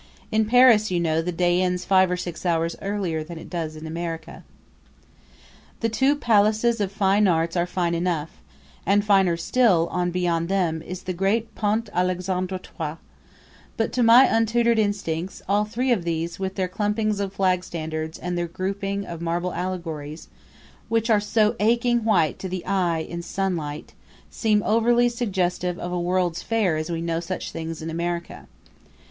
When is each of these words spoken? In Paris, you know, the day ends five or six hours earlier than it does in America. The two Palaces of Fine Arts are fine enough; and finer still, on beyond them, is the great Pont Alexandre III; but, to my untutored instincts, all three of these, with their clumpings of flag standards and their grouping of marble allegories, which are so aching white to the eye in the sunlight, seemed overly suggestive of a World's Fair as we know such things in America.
In 0.31 0.45
Paris, 0.45 0.89
you 0.89 0.99
know, 0.99 1.21
the 1.21 1.31
day 1.31 1.61
ends 1.61 1.85
five 1.85 2.09
or 2.09 2.17
six 2.17 2.43
hours 2.43 2.75
earlier 2.81 3.23
than 3.23 3.37
it 3.37 3.51
does 3.51 3.75
in 3.75 3.85
America. 3.85 4.43
The 5.81 5.89
two 5.89 6.15
Palaces 6.15 6.81
of 6.81 6.91
Fine 6.91 7.27
Arts 7.27 7.55
are 7.55 7.67
fine 7.67 7.93
enough; 7.93 8.41
and 8.83 9.05
finer 9.05 9.37
still, 9.37 9.87
on 9.91 10.09
beyond 10.09 10.49
them, 10.49 10.81
is 10.81 11.03
the 11.03 11.13
great 11.13 11.53
Pont 11.53 11.87
Alexandre 11.93 12.55
III; 12.55 12.95
but, 13.77 13.93
to 13.93 14.01
my 14.01 14.25
untutored 14.25 14.79
instincts, 14.79 15.43
all 15.47 15.65
three 15.65 15.91
of 15.91 16.03
these, 16.03 16.39
with 16.39 16.55
their 16.55 16.67
clumpings 16.67 17.19
of 17.19 17.31
flag 17.33 17.63
standards 17.63 18.17
and 18.17 18.35
their 18.35 18.47
grouping 18.47 19.05
of 19.05 19.21
marble 19.21 19.53
allegories, 19.53 20.29
which 20.89 21.11
are 21.11 21.19
so 21.19 21.55
aching 21.59 22.03
white 22.03 22.39
to 22.39 22.49
the 22.49 22.65
eye 22.65 23.05
in 23.07 23.19
the 23.19 23.23
sunlight, 23.23 23.93
seemed 24.31 24.63
overly 24.63 25.07
suggestive 25.09 25.77
of 25.77 25.91
a 25.91 26.01
World's 26.01 26.41
Fair 26.41 26.75
as 26.75 26.89
we 26.89 27.03
know 27.03 27.19
such 27.19 27.51
things 27.51 27.83
in 27.83 27.91
America. 27.91 28.47